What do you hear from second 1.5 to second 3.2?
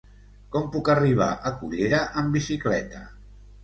a Cullera amb bicicleta?